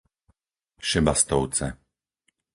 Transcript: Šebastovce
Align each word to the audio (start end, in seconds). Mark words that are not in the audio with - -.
Šebastovce 0.89 1.67